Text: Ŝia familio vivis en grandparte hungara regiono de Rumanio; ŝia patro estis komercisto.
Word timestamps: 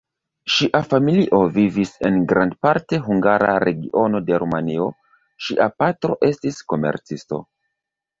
Ŝia 0.51 0.79
familio 0.91 1.41
vivis 1.57 1.91
en 2.09 2.15
grandparte 2.31 2.99
hungara 3.07 3.51
regiono 3.69 4.21
de 4.29 4.39
Rumanio; 4.45 4.87
ŝia 5.49 5.69
patro 5.83 6.17
estis 6.29 6.59
komercisto. 6.75 7.41